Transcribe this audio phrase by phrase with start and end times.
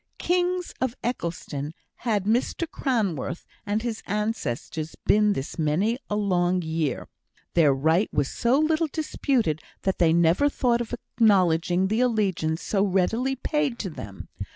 [0.17, 7.07] Kings of Eccleston had Mr Cranworth and his ancestors been this many a long year;
[7.53, 12.83] their right was so little disputed that they never thought of acknowledging the allegiance so
[12.83, 14.27] readily paid to them.